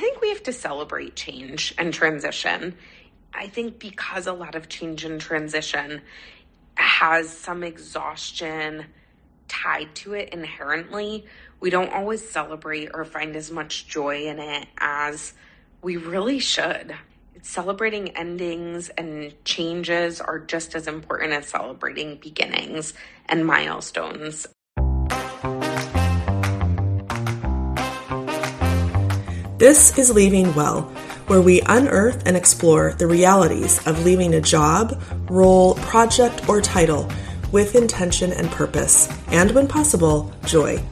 [0.00, 2.74] I think we have to celebrate change and transition.
[3.34, 6.00] I think because a lot of change and transition
[6.76, 8.86] has some exhaustion
[9.46, 11.26] tied to it inherently,
[11.60, 15.34] we don't always celebrate or find as much joy in it as
[15.82, 16.96] we really should.
[17.42, 22.94] Celebrating endings and changes are just as important as celebrating beginnings
[23.26, 24.46] and milestones.
[29.60, 30.84] This is Leaving Well,
[31.26, 34.98] where we unearth and explore the realities of leaving a job,
[35.28, 37.06] role, project, or title
[37.52, 40.82] with intention and purpose, and when possible, joy.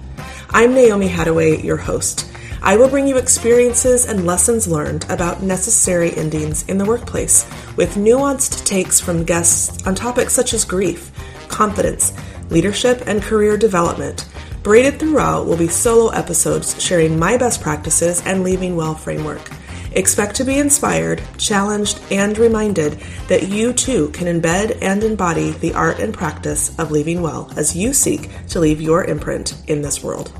[0.51, 2.31] I'm Naomi Hattaway, your host.
[2.61, 7.47] I will bring you experiences and lessons learned about necessary endings in the workplace,
[7.77, 11.11] with nuanced takes from guests on topics such as grief,
[11.49, 12.13] confidence,
[12.51, 14.29] leadership, and career development.
[14.63, 19.51] Braided throughout will be solo episodes sharing my best practices and leaving well framework.
[19.93, 25.73] Expect to be inspired, challenged, and reminded that you too can embed and embody the
[25.73, 30.03] art and practice of leaving well as you seek to leave your imprint in this
[30.03, 30.33] world.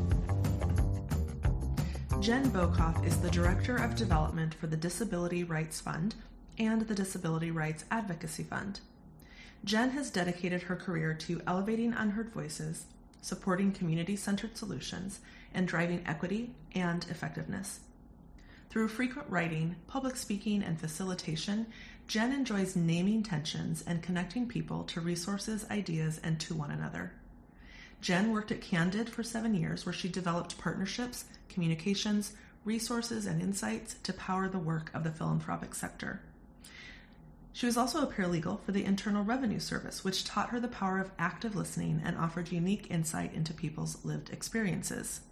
[2.21, 6.15] Jen Bokoff is the Director of Development for the Disability Rights Fund
[6.59, 8.81] and the Disability Rights Advocacy Fund.
[9.65, 12.85] Jen has dedicated her career to elevating unheard voices,
[13.21, 15.21] supporting community centered solutions,
[15.55, 17.81] and driving equity and effectiveness.
[18.71, 21.67] Through frequent writing, public speaking, and facilitation,
[22.07, 27.13] Jen enjoys naming tensions and connecting people to resources, ideas, and to one another.
[28.01, 32.33] Jen worked at Candid for seven years, where she developed partnerships, communications,
[32.65, 36.21] resources, and insights to power the work of the philanthropic sector.
[37.59, 41.01] She was also a paralegal for the Internal Revenue Service, which taught her the power
[41.01, 45.23] of active listening and offered unique insight into people's lived experiences.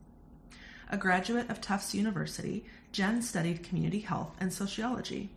[0.91, 5.31] A graduate of Tufts University, Jen studied community health and sociology.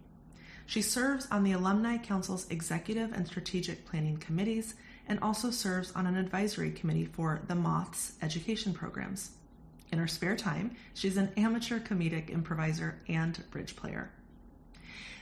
[0.65, 4.73] She serves on the Alumni Council's executive and strategic planning committees
[5.07, 9.29] and also serves on an advisory committee for the Moths education programs.
[9.91, 14.09] In her spare time, she's an amateur comedic improviser and bridge player.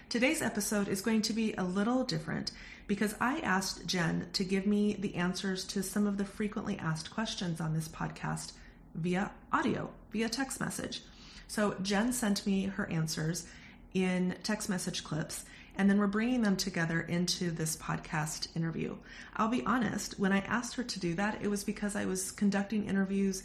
[0.09, 2.53] Today's episode is going to be a little different
[2.87, 7.11] because I asked Jen to give me the answers to some of the frequently asked
[7.11, 8.53] questions on this podcast
[8.95, 11.01] via audio, via text message.
[11.49, 13.47] So Jen sent me her answers
[13.93, 15.43] in text message clips,
[15.75, 18.95] and then we're bringing them together into this podcast interview.
[19.35, 22.31] I'll be honest, when I asked her to do that, it was because I was
[22.31, 23.43] conducting interviews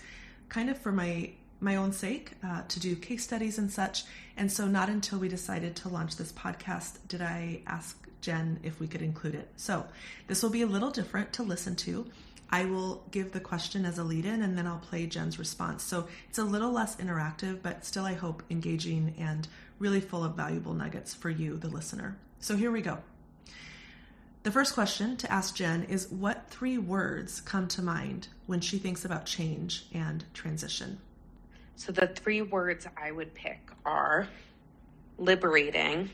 [0.49, 4.05] kind of for my my own sake uh, to do case studies and such.
[4.37, 8.81] And so, not until we decided to launch this podcast did I ask Jen if
[8.81, 9.49] we could include it.
[9.57, 9.87] So,
[10.27, 12.07] this will be a little different to listen to.
[12.51, 15.83] I will give the question as a lead in and then I'll play Jen's response.
[15.83, 19.47] So, it's a little less interactive, but still, I hope, engaging and
[19.79, 22.17] really full of valuable nuggets for you, the listener.
[22.41, 22.99] So, here we go.
[24.43, 28.79] The first question to ask Jen is what three words come to mind when she
[28.79, 30.99] thinks about change and transition?
[31.77, 34.29] So the three words I would pick are
[35.19, 36.11] liberating,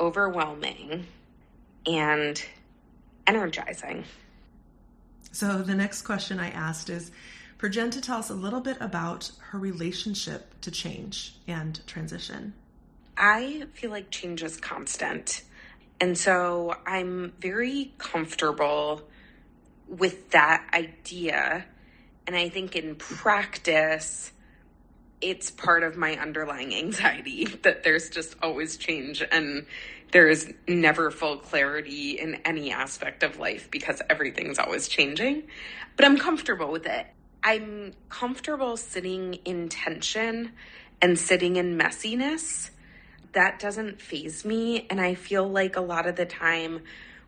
[0.00, 1.06] overwhelming,
[1.86, 2.42] and
[3.26, 4.04] energizing.
[5.32, 7.10] So the next question I asked is
[7.58, 12.54] for Jen to tell us a little bit about her relationship to change and transition.
[13.16, 15.42] I feel like change is constant.
[16.00, 19.02] And so I'm very comfortable
[19.88, 21.64] with that idea.
[22.26, 24.32] And I think in practice,
[25.20, 29.66] it's part of my underlying anxiety that there's just always change and
[30.12, 35.42] there's never full clarity in any aspect of life because everything's always changing.
[35.96, 37.06] But I'm comfortable with it.
[37.42, 40.52] I'm comfortable sitting in tension
[41.02, 42.70] and sitting in messiness
[43.36, 44.86] that doesn't phase me.
[44.88, 46.80] And I feel like a lot of the time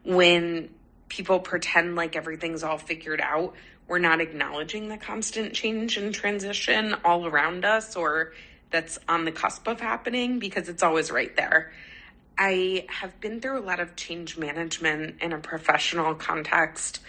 [0.04, 0.70] when
[1.08, 3.54] people pretend like everything's all figured out,
[3.88, 8.32] we're not acknowledging the constant change and transition all around us or
[8.70, 11.72] that's on the cusp of happening because it's always right there.
[12.36, 17.00] I have been through a lot of change management in a professional context.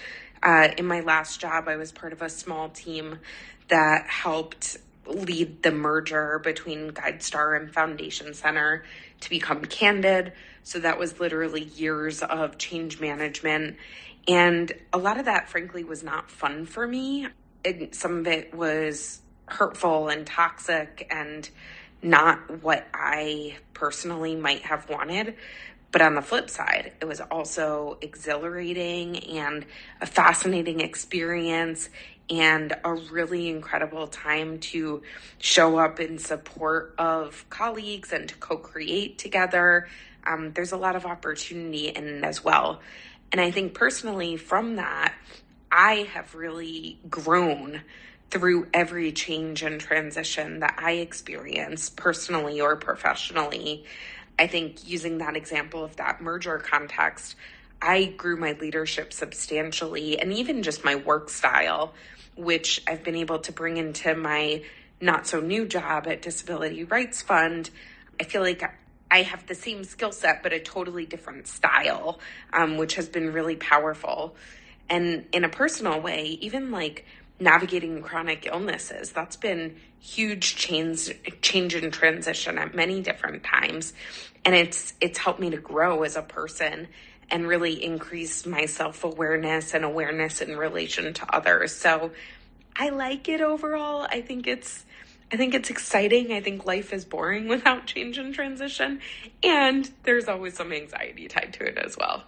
[0.41, 3.19] Uh, in my last job, I was part of a small team
[3.67, 8.83] that helped lead the merger between GuideStar and Foundation Center
[9.21, 10.33] to become Candid.
[10.63, 13.77] So that was literally years of change management.
[14.27, 17.27] And a lot of that, frankly, was not fun for me.
[17.65, 21.49] And some of it was hurtful and toxic and
[22.01, 25.35] not what I personally might have wanted.
[25.91, 29.65] But on the flip side, it was also exhilarating and
[30.01, 31.89] a fascinating experience
[32.29, 35.01] and a really incredible time to
[35.39, 39.87] show up in support of colleagues and to co create together.
[40.25, 42.81] Um, there's a lot of opportunity in it as well.
[43.31, 45.13] And I think personally, from that,
[45.71, 47.81] I have really grown
[48.31, 53.85] through every change and transition that I experience personally or professionally.
[54.37, 57.35] I think using that example of that merger context,
[57.81, 61.93] I grew my leadership substantially and even just my work style,
[62.35, 64.63] which I've been able to bring into my
[65.01, 67.69] not so new job at Disability Rights Fund.
[68.19, 68.63] I feel like
[69.11, 72.19] I have the same skill set, but a totally different style,
[72.53, 74.35] um, which has been really powerful.
[74.89, 77.05] And in a personal way, even like
[77.39, 81.11] navigating chronic illnesses, that's been huge change,
[81.41, 83.93] change and transition at many different times.
[84.45, 86.87] And it's, it's helped me to grow as a person
[87.31, 91.75] and really increase my self awareness and awareness in relation to others.
[91.75, 92.11] So
[92.75, 94.07] I like it overall.
[94.09, 94.85] I think it's,
[95.31, 96.33] I think it's exciting.
[96.33, 98.99] I think life is boring without change and transition.
[99.43, 102.23] And there's always some anxiety tied to it as well.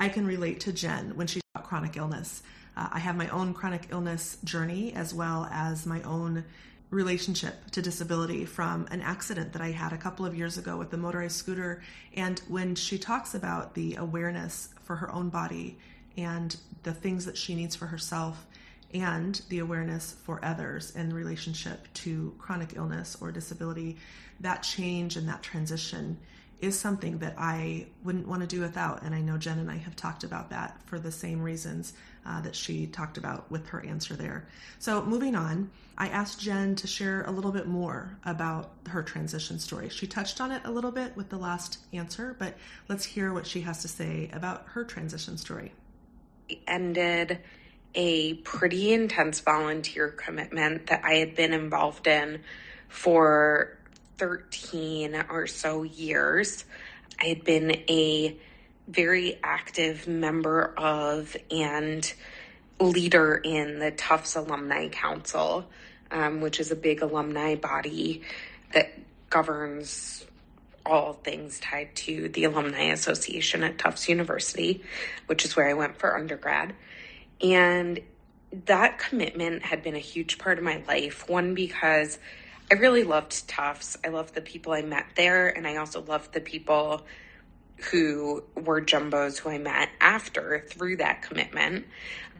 [0.00, 2.42] I can relate to Jen when she about chronic illness.
[2.76, 6.44] Uh, I have my own chronic illness journey as well as my own
[6.90, 10.90] relationship to disability from an accident that I had a couple of years ago with
[10.90, 11.82] the motorized scooter.
[12.14, 15.78] And when she talks about the awareness for her own body
[16.16, 18.46] and the things that she needs for herself
[19.02, 23.96] and the awareness for others in relationship to chronic illness or disability,
[24.40, 26.18] that change and that transition
[26.60, 29.02] is something that I wouldn't want to do without.
[29.02, 31.92] And I know Jen and I have talked about that for the same reasons
[32.24, 34.48] uh, that she talked about with her answer there.
[34.78, 39.58] So, moving on, I asked Jen to share a little bit more about her transition
[39.58, 39.90] story.
[39.90, 42.56] She touched on it a little bit with the last answer, but
[42.88, 45.72] let's hear what she has to say about her transition story.
[46.66, 47.40] Ended
[47.96, 52.42] a pretty intense volunteer commitment that I had been involved in
[52.88, 53.76] for
[54.18, 56.64] 13 or so years.
[57.20, 58.36] I had been a
[58.86, 62.12] very active member of and
[62.78, 65.66] leader in the Tufts Alumni Council,
[66.10, 68.22] um, which is a big alumni body
[68.72, 68.92] that
[69.30, 70.24] governs
[70.84, 74.82] all things tied to the Alumni Association at Tufts University,
[75.26, 76.74] which is where I went for undergrad.
[77.42, 78.00] And
[78.66, 81.28] that commitment had been a huge part of my life.
[81.28, 82.18] One, because
[82.70, 83.96] I really loved Tufts.
[84.04, 87.06] I loved the people I met there, and I also loved the people
[87.90, 91.86] who were jumbos who I met after through that commitment.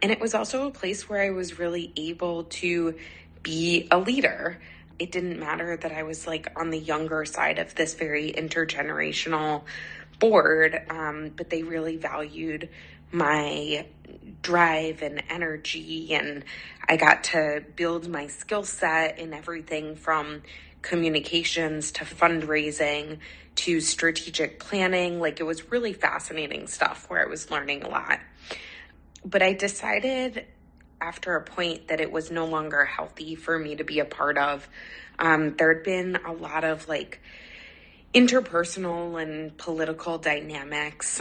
[0.03, 2.97] And it was also a place where I was really able to
[3.43, 4.61] be a leader.
[4.99, 9.65] It didn't matter that I was like on the younger side of this very intergenerational
[10.19, 12.69] board, um, but they really valued
[13.17, 13.87] my
[14.43, 16.45] drive and energy and
[16.89, 20.43] I got to build my skill set in everything from
[20.83, 23.19] communications to fundraising
[23.57, 25.19] to strategic planning.
[25.19, 28.21] Like it was really fascinating stuff where I was learning a lot.
[29.25, 30.45] But I decided
[31.01, 34.39] after a point that it was no longer healthy for me to be a part
[34.39, 34.69] of.
[35.19, 37.21] Um, there had been a lot of like
[38.15, 41.21] interpersonal and political dynamics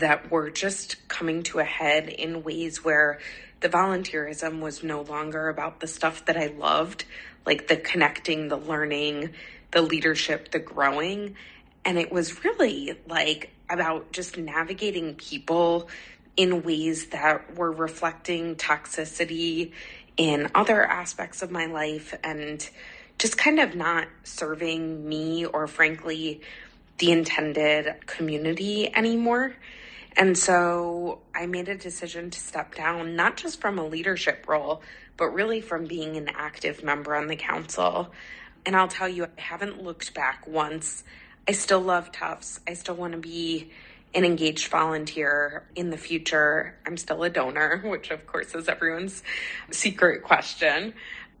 [0.00, 3.18] that were just coming to a head in ways where
[3.60, 7.04] the volunteerism was no longer about the stuff that I loved,
[7.46, 9.30] like the connecting, the learning,
[9.70, 11.36] the leadership, the growing.
[11.84, 15.88] And it was really like about just navigating people
[16.36, 19.72] in ways that were reflecting toxicity
[20.16, 22.68] in other aspects of my life and
[23.18, 26.40] just kind of not serving me or frankly
[26.98, 29.54] the intended community anymore.
[30.16, 34.82] And so I made a decision to step down, not just from a leadership role,
[35.16, 38.12] but really from being an active member on the council.
[38.64, 41.04] And I'll tell you, I haven't looked back once.
[41.48, 42.60] I still love Tufts.
[42.66, 43.70] I still want to be
[44.14, 46.76] an engaged volunteer in the future.
[46.86, 49.22] I'm still a donor, which of course is everyone's
[49.70, 50.94] secret question.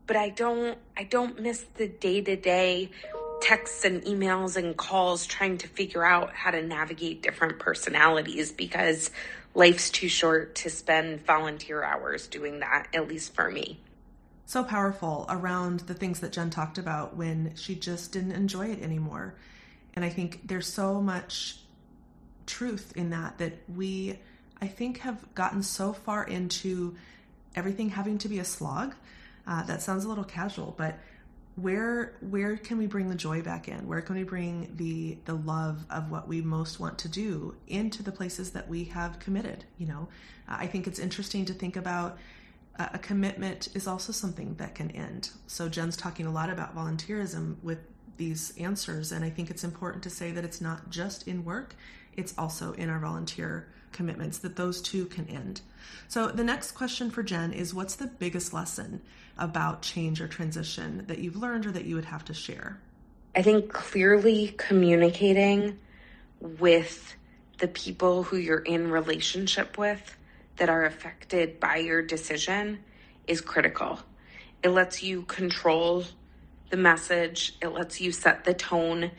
[0.06, 2.90] But I don't I don't miss the day-to-day
[3.40, 9.10] texts and emails and calls trying to figure out how to navigate different personalities because
[9.54, 13.80] life's too short to spend volunteer hours doing that, at least for me.
[14.46, 18.82] So powerful around the things that Jen talked about when she just didn't enjoy it
[18.82, 19.34] anymore.
[19.94, 21.58] And I think there's so much
[22.46, 24.18] truth in that that we,
[24.60, 26.96] I think, have gotten so far into
[27.54, 28.94] everything having to be a slog.
[29.46, 30.98] Uh, that sounds a little casual, but
[31.56, 33.86] where where can we bring the joy back in?
[33.86, 38.02] Where can we bring the the love of what we most want to do into
[38.02, 40.08] the places that we have committed you know?
[40.48, 42.18] I think it's interesting to think about
[42.78, 45.30] uh, a commitment is also something that can end.
[45.46, 47.78] So jen's talking a lot about volunteerism with
[48.16, 51.74] these answers and i think it's important to say that it's not just in work
[52.16, 55.60] it's also in our volunteer commitments that those two can end
[56.08, 59.00] so the next question for jen is what's the biggest lesson
[59.38, 62.78] about change or transition that you've learned or that you would have to share?
[63.34, 65.78] I think clearly communicating
[66.40, 67.14] with
[67.58, 70.16] the people who you're in relationship with
[70.56, 72.78] that are affected by your decision
[73.26, 73.98] is critical.
[74.62, 76.04] It lets you control
[76.70, 79.10] the message, it lets you set the tone,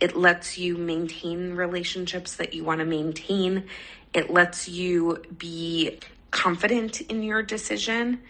[0.00, 3.64] it lets you maintain relationships that you want to maintain,
[4.12, 5.98] it lets you be
[6.30, 8.20] confident in your decision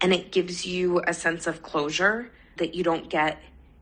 [0.00, 3.40] and it gives you a sense of closure that you don't get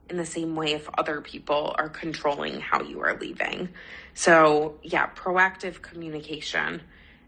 [0.08, 3.68] in the same way if other people are controlling how you are leaving.
[4.14, 6.82] So, yeah, proactive communication,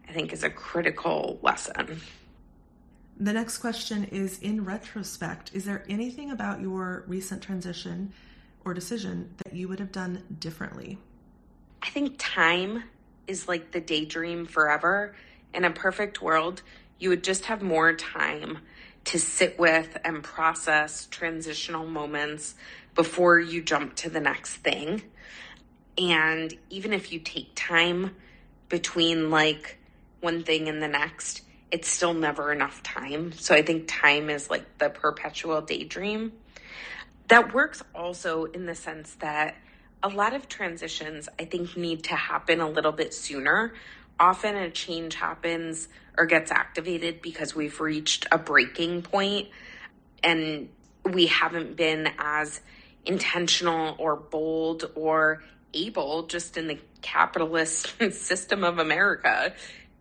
[0.08, 2.00] I think, is a critical lesson.
[3.18, 8.12] The next question is In retrospect, is there anything about your recent transition
[8.64, 10.98] or decision that you would have done differently?
[11.82, 12.84] I think time
[13.26, 15.14] is like the daydream forever.
[15.52, 16.62] In a perfect world,
[16.98, 18.58] you would just have more time
[19.04, 22.54] to sit with and process transitional moments
[22.94, 25.02] before you jump to the next thing.
[25.98, 28.16] And even if you take time
[28.68, 29.78] between like
[30.20, 33.32] one thing and the next, it's still never enough time.
[33.32, 36.32] So I think time is like the perpetual daydream.
[37.28, 39.56] That works also in the sense that
[40.02, 43.72] a lot of transitions I think need to happen a little bit sooner.
[44.20, 45.88] Often a change happens
[46.18, 49.48] or gets activated because we've reached a breaking point
[50.22, 50.68] and
[51.04, 52.60] we haven't been as
[53.06, 59.54] intentional or bold or able just in the capitalist system of America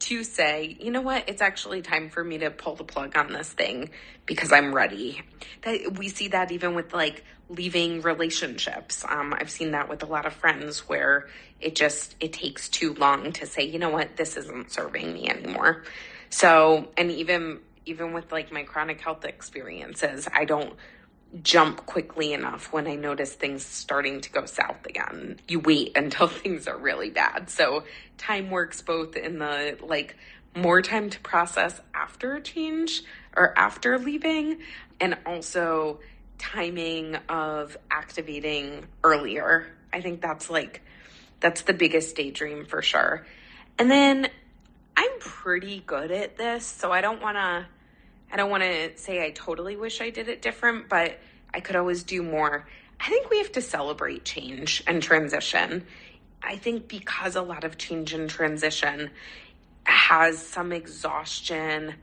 [0.03, 3.31] to say, you know what, it's actually time for me to pull the plug on
[3.31, 3.89] this thing
[4.25, 5.21] because I'm ready.
[5.61, 9.05] That we see that even with like leaving relationships.
[9.07, 11.27] Um, I've seen that with a lot of friends where
[11.61, 15.29] it just it takes too long to say, you know what, this isn't serving me
[15.29, 15.83] anymore.
[16.29, 20.75] So, and even even with like my chronic health experiences, I don't
[21.41, 25.39] jump quickly enough when I notice things starting to go south again.
[25.47, 27.49] You wait until things are really bad.
[27.49, 27.83] So,
[28.17, 30.15] time works both in the like
[30.55, 33.01] more time to process after a change
[33.35, 34.59] or after leaving
[34.99, 35.99] and also
[36.37, 39.67] timing of activating earlier.
[39.91, 40.81] I think that's like
[41.39, 43.25] that's the biggest daydream for sure.
[43.79, 44.29] And then
[44.95, 47.65] I'm pretty good at this, so I don't want to
[48.33, 51.19] I don't want to say I totally wish I did it different, but
[51.53, 52.67] I could always do more.
[52.99, 55.85] I think we have to celebrate change and transition.
[56.41, 59.11] I think because a lot of change and transition
[59.83, 61.93] has some exhaustion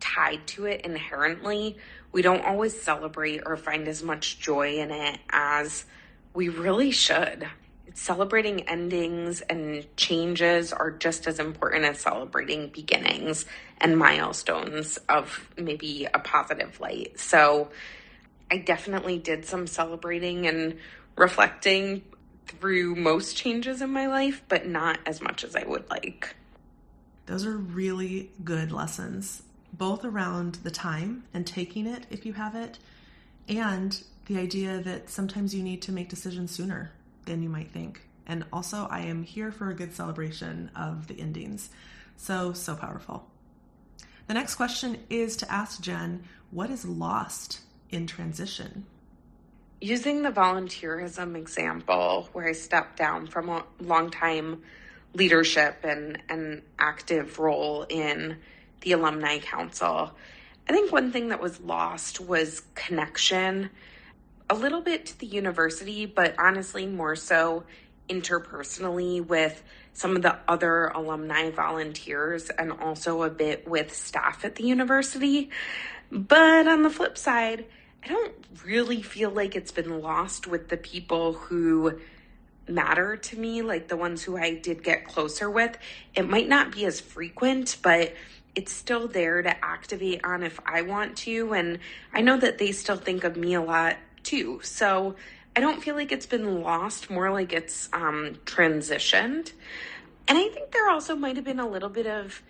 [0.00, 1.76] tied to it inherently,
[2.10, 5.84] we don't always celebrate or find as much joy in it as
[6.32, 7.46] we really should.
[7.94, 13.46] Celebrating endings and changes are just as important as celebrating beginnings
[13.78, 17.18] and milestones of maybe a positive light.
[17.18, 17.70] So
[18.50, 20.78] I definitely did some celebrating and
[21.16, 22.02] reflecting
[22.46, 26.36] through most changes in my life, but not as much as I would like.
[27.26, 32.54] Those are really good lessons, both around the time and taking it if you have
[32.54, 32.78] it,
[33.48, 36.92] and the idea that sometimes you need to make decisions sooner
[37.26, 38.00] than you might think.
[38.26, 41.70] And also, I am here for a good celebration of the endings.
[42.16, 43.28] So, so powerful.
[44.26, 48.86] The next question is to ask Jen what is lost in transition?
[49.80, 54.62] Using the volunteerism example, where I stepped down from a long time
[55.12, 58.38] leadership and an active role in
[58.80, 60.16] the Alumni Council,
[60.68, 63.70] I think one thing that was lost was connection
[64.48, 67.64] a little bit to the university, but honestly, more so
[68.08, 69.62] interpersonally with
[69.92, 75.50] some of the other alumni volunteers and also a bit with staff at the university.
[76.12, 77.64] But on the flip side,
[78.04, 78.34] I don't
[78.64, 81.98] really feel like it's been lost with the people who
[82.68, 85.76] matter to me, like the ones who I did get closer with.
[86.14, 88.14] It might not be as frequent, but
[88.54, 91.52] it's still there to activate on if I want to.
[91.52, 91.78] And
[92.12, 93.96] I know that they still think of me a lot
[94.26, 94.60] too.
[94.62, 95.14] So
[95.54, 99.52] I don't feel like it's been lost, more like it's um, transitioned.
[100.28, 102.42] And I think there also might have been a little bit of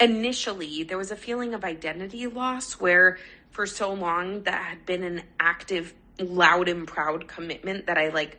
[0.00, 3.18] initially, there was a feeling of identity loss where
[3.50, 8.38] for so long that had been an active loud and proud commitment that I like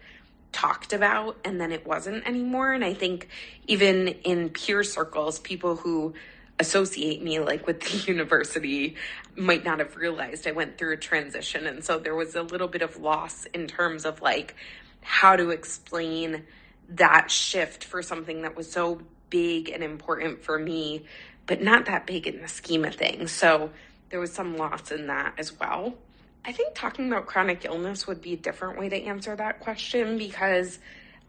[0.52, 2.72] talked about and then it wasn't anymore.
[2.72, 3.28] And I think
[3.68, 6.14] even in peer circles, people who
[6.60, 8.96] associate me like with the university
[9.36, 11.66] might not have realized I went through a transition.
[11.66, 14.56] And so there was a little bit of loss in terms of like
[15.02, 16.44] how to explain
[16.90, 21.06] that shift for something that was so big and important for me,
[21.46, 23.32] but not that big in the scheme of things.
[23.32, 23.70] So
[24.10, 25.96] there was some loss in that as well.
[26.44, 30.18] I think talking about chronic illness would be a different way to answer that question
[30.18, 30.80] because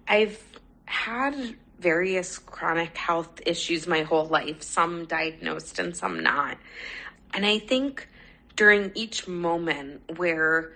[0.08, 0.42] I've
[0.86, 6.58] had various chronic health issues my whole life, some diagnosed and some not.
[7.32, 8.08] And I think
[8.56, 10.72] during each moment where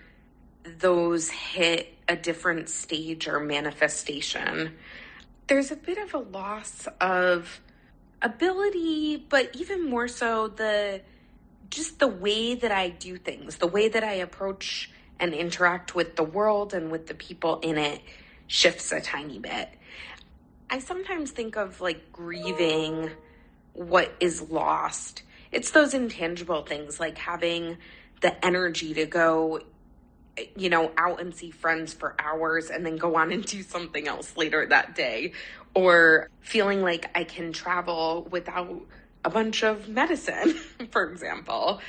[0.64, 4.74] those hit a different stage or manifestation,
[5.46, 7.60] there's a bit of a loss of
[8.22, 11.02] ability, but even more so the
[11.70, 16.16] just the way that I do things, the way that I approach and interact with
[16.16, 18.00] the world and with the people in it
[18.46, 19.68] shifts a tiny bit.
[20.70, 23.10] I sometimes think of like grieving
[23.72, 25.22] what is lost.
[25.52, 27.78] It's those intangible things like having
[28.20, 29.60] the energy to go
[30.56, 34.08] you know, out and see friends for hours and then go on and do something
[34.08, 35.32] else later that day.
[35.74, 38.82] Or feeling like I can travel without
[39.24, 40.54] a bunch of medicine,
[40.90, 41.80] for example.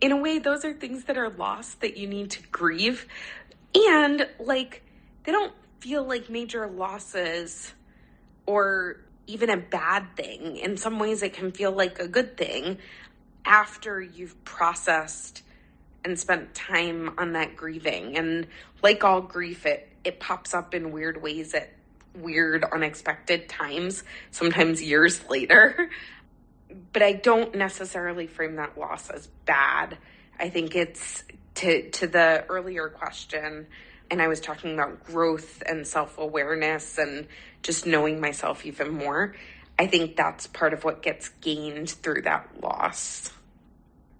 [0.00, 3.06] In a way, those are things that are lost that you need to grieve.
[3.74, 4.82] And like,
[5.24, 7.74] they don't feel like major losses
[8.46, 10.56] or even a bad thing.
[10.56, 12.78] In some ways, it can feel like a good thing
[13.44, 15.42] after you've processed
[16.04, 18.16] and spent time on that grieving.
[18.16, 18.46] And
[18.82, 21.72] like all grief, it, it pops up in weird ways at
[22.14, 25.90] weird, unexpected times, sometimes years later.
[26.92, 29.96] But I don't necessarily frame that loss as bad.
[30.38, 31.24] I think it's
[31.56, 33.66] to to the earlier question,
[34.14, 37.26] and I was talking about growth and self awareness and
[37.64, 39.34] just knowing myself even more.
[39.76, 43.32] I think that's part of what gets gained through that loss.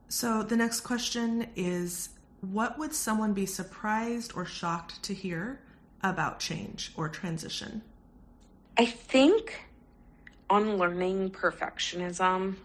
[0.08, 2.08] So the next question is
[2.40, 5.60] What would someone be surprised or shocked to hear
[6.02, 7.82] about change or transition?
[8.76, 9.60] I think
[10.50, 12.56] unlearning perfectionism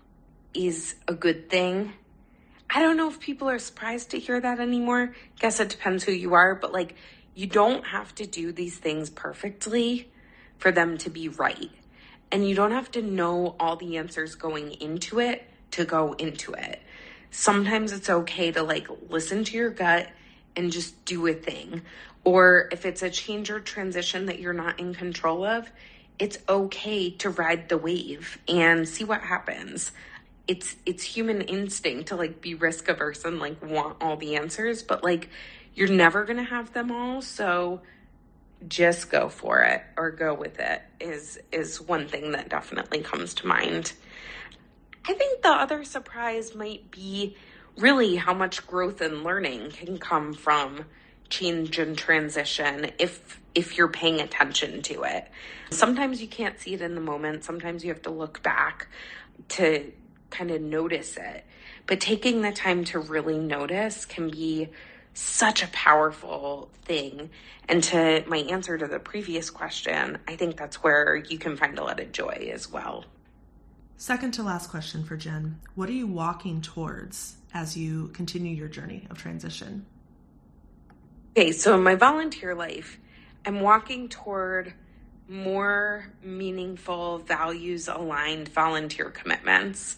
[0.56, 1.94] is a good thing.
[2.72, 5.16] I don't know if people are surprised to hear that anymore.
[5.40, 6.96] Guess it depends who you are, but like
[7.40, 10.12] you don't have to do these things perfectly
[10.58, 11.72] for them to be right.
[12.32, 16.54] And you don't have to know all the answers going into it to go into
[16.54, 16.82] it
[17.32, 20.10] sometimes it's okay to like listen to your gut
[20.56, 21.82] and just do a thing.
[22.24, 25.72] Or if it's a change or transition that you're not in control of,
[26.18, 29.92] it's okay to ride the wave and see what happens.
[30.48, 34.84] It's it's human instinct to like be risk averse and like want all the answers,
[34.84, 35.30] but like
[35.76, 37.82] you're never going to have them all, so
[38.68, 43.34] just go for it or go with it is is one thing that definitely comes
[43.36, 43.94] to mind.
[45.08, 47.38] I think the other surprise might be
[47.78, 50.86] really how much growth and learning can come from
[51.30, 55.28] change and transition if if you're paying attention to it.
[55.72, 58.88] Sometimes you can't see it in the moment, sometimes you have to look back
[59.50, 59.92] to
[60.30, 61.46] kind of notice it.
[61.88, 64.70] But taking the time to really notice can be
[65.20, 67.30] such a powerful thing.
[67.68, 71.78] And to my answer to the previous question, I think that's where you can find
[71.78, 73.06] a lot of joy as well.
[73.98, 78.70] Second to last question for Jen What are you walking towards as you continue your
[78.70, 79.86] journey of transition?
[81.36, 82.98] Okay, so in my volunteer life,
[83.46, 84.74] I'm walking toward
[85.28, 89.98] more meaningful, values aligned volunteer commitments.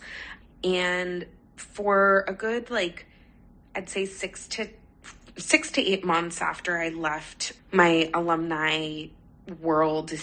[0.64, 3.06] And for a good, like,
[3.76, 4.68] I'd say six to
[5.38, 9.08] six to eight months after I left my alumni
[9.60, 10.14] world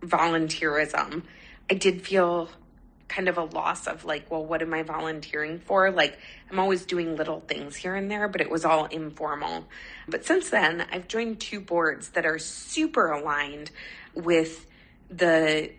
[0.00, 1.22] volunteerism,
[1.70, 2.48] I did feel
[3.08, 5.90] kind of a loss of like, well, what am I volunteering for?
[5.90, 6.18] Like,
[6.50, 9.66] I'm always doing little things here and there, but it was all informal.
[10.08, 13.70] But since then, I've joined two boards that are super aligned
[14.14, 14.66] with
[15.08, 15.70] the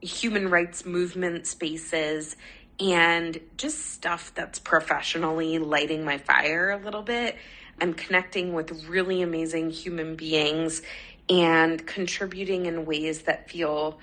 [0.00, 2.36] human rights movement spaces
[2.80, 7.36] and just stuff that's professionally lighting my fire a little bit.
[7.80, 10.82] I'm connecting with really amazing human beings
[11.28, 13.98] and contributing in ways that feel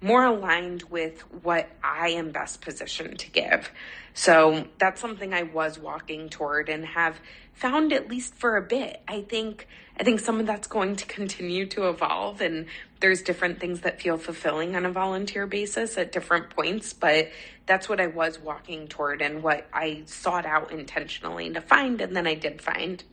[0.00, 3.70] more aligned with what I am best positioned to give.
[4.14, 7.20] So that's something I was walking toward and have
[7.54, 9.00] found at least for a bit.
[9.08, 9.66] I think
[9.98, 12.66] I think some of that's going to continue to evolve and
[13.00, 17.28] there's different things that feel fulfilling on a volunteer basis at different points, but
[17.68, 22.16] that's what I was walking toward and what I sought out intentionally to find and
[22.16, 23.04] then I did find.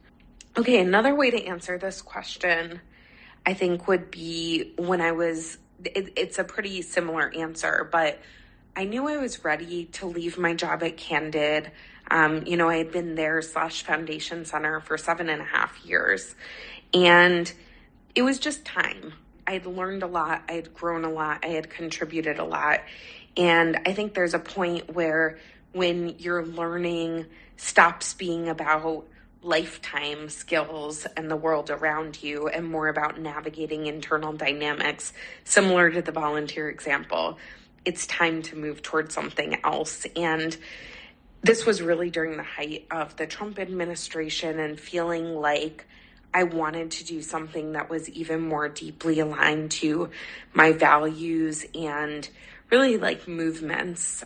[0.58, 2.80] Okay, another way to answer this question,
[3.46, 8.22] I think, would be when I was, it, it's a pretty similar answer, but
[8.76, 11.72] I knew I was ready to leave my job at Candid.
[12.10, 15.86] Um, you know, I had been there slash foundation center for seven and a half
[15.86, 16.36] years.
[16.94, 17.52] And
[18.16, 19.14] it was just time.
[19.48, 20.44] I had learned a lot.
[20.50, 21.44] I had grown a lot.
[21.44, 22.82] I had contributed a lot.
[23.38, 25.38] And I think there's a point where
[25.74, 27.26] when your learning
[27.58, 29.06] stops being about
[29.42, 36.02] lifetime skills and the world around you and more about navigating internal dynamics, similar to
[36.02, 37.38] the volunteer example,
[37.84, 40.06] it's time to move towards something else.
[40.16, 40.58] And
[41.44, 45.86] this was really during the height of the Trump administration and feeling like
[46.34, 50.10] I wanted to do something that was even more deeply aligned to
[50.54, 52.28] my values and
[52.72, 54.24] really like movements.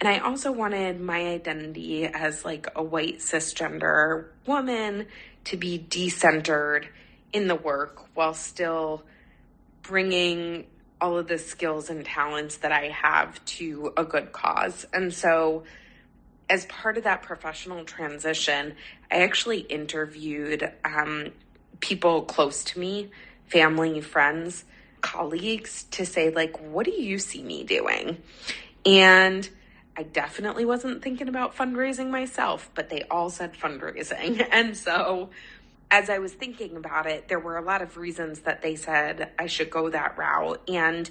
[0.00, 5.06] And I also wanted my identity as like a white cisgender woman
[5.44, 6.86] to be decentered
[7.32, 9.02] in the work while still
[9.82, 10.66] bringing
[11.00, 14.86] all of the skills and talents that I have to a good cause.
[14.92, 15.64] And so,
[16.48, 18.74] as part of that professional transition,
[19.10, 21.28] I actually interviewed um,
[21.78, 23.10] people close to me,
[23.46, 24.64] family, friends,
[25.00, 28.22] colleagues, to say, like, what do you see me doing?
[28.84, 29.48] And
[29.96, 34.46] I definitely wasn't thinking about fundraising myself, but they all said fundraising.
[34.52, 35.30] And so,
[35.90, 39.30] as I was thinking about it, there were a lot of reasons that they said
[39.38, 40.62] I should go that route.
[40.68, 41.10] And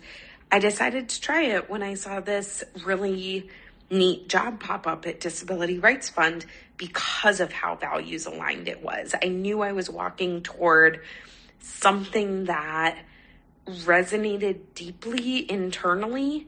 [0.52, 3.50] I decided to try it when I saw this really
[3.92, 6.46] neat job pop up at Disability Rights Fund
[6.78, 9.14] because of how values aligned it was.
[9.22, 11.02] I knew I was walking toward
[11.60, 12.98] something that
[13.70, 16.48] resonated deeply internally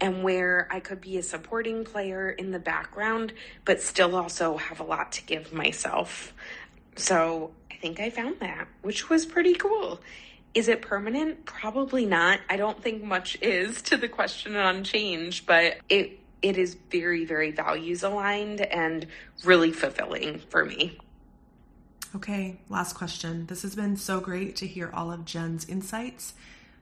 [0.00, 3.32] and where I could be a supporting player in the background,
[3.64, 6.32] but still also have a lot to give myself.
[6.96, 10.00] So I think I found that, which was pretty cool.
[10.54, 11.44] Is it permanent?
[11.44, 12.40] Probably not.
[12.48, 17.24] I don't think much is to the question on change, but it it is very,
[17.24, 19.06] very values aligned and
[19.44, 20.96] really fulfilling for me.
[22.14, 23.46] Okay, last question.
[23.46, 26.34] This has been so great to hear all of Jen's insights.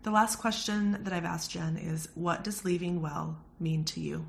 [0.07, 4.25] The last question that I've asked Jen is What does leaving well mean to you?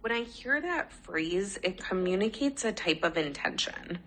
[0.00, 3.98] When I hear that phrase, it communicates a type of intention.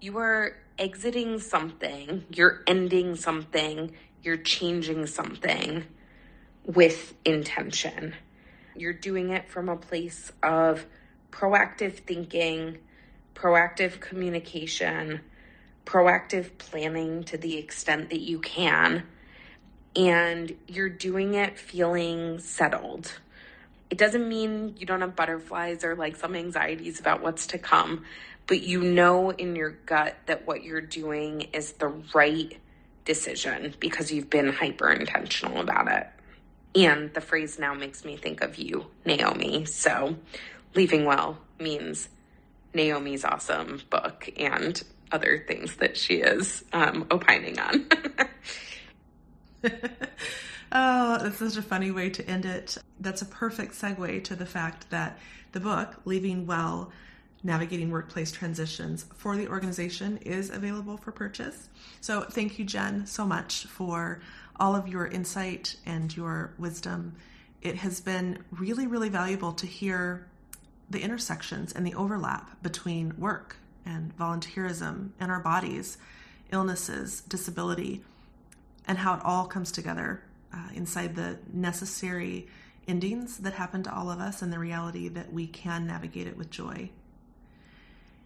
[0.00, 3.92] You are exiting something, you're ending something,
[4.22, 5.84] you're changing something
[6.64, 8.14] with intention.
[8.74, 10.86] You're doing it from a place of
[11.30, 12.78] proactive thinking,
[13.34, 15.20] proactive communication,
[15.84, 19.02] proactive planning to the extent that you can.
[19.98, 23.12] And you're doing it feeling settled.
[23.90, 28.04] It doesn't mean you don't have butterflies or like some anxieties about what's to come,
[28.46, 32.56] but you know in your gut that what you're doing is the right
[33.04, 36.06] decision because you've been hyper intentional about it.
[36.76, 39.64] And the phrase now makes me think of you, Naomi.
[39.64, 40.16] So,
[40.74, 42.08] leaving well means
[42.72, 44.80] Naomi's awesome book and
[45.10, 47.88] other things that she is um, opining on.
[50.72, 52.78] oh, that's such a funny way to end it.
[53.00, 55.18] That's a perfect segue to the fact that
[55.52, 56.92] the book, Leaving Well
[57.42, 61.68] Navigating Workplace Transitions, for the organization is available for purchase.
[62.00, 64.20] So, thank you, Jen, so much for
[64.58, 67.14] all of your insight and your wisdom.
[67.62, 70.26] It has been really, really valuable to hear
[70.90, 75.98] the intersections and the overlap between work and volunteerism and our bodies,
[76.50, 78.02] illnesses, disability,
[78.88, 80.22] and how it all comes together
[80.52, 82.48] uh, inside the necessary
[82.88, 86.36] endings that happen to all of us and the reality that we can navigate it
[86.36, 86.90] with joy.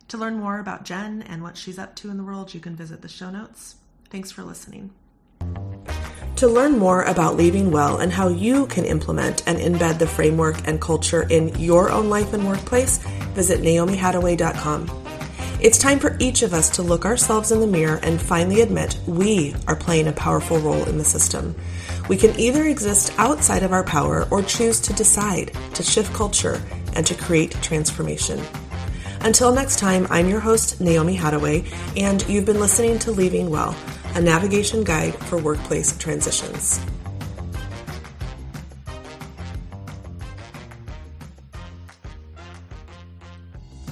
[0.09, 2.77] To learn more about Jen and what she's up to in the world, you can
[2.77, 3.77] visit the show notes.
[4.09, 4.91] Thanks for listening.
[6.37, 10.67] To learn more about Leaving Well and how you can implement and embed the framework
[10.67, 12.99] and culture in your own life and workplace,
[13.35, 15.02] visit naomihattaway.com.
[15.63, 18.99] It's time for each of us to look ourselves in the mirror and finally admit
[19.07, 21.55] we are playing a powerful role in the system.
[22.09, 26.61] We can either exist outside of our power or choose to decide to shift culture
[26.97, 28.41] and to create transformation.
[29.21, 33.77] Until next time, I'm your host, Naomi Hattaway, and you've been listening to Leaving Well
[34.17, 36.81] a navigation guide for workplace transitions.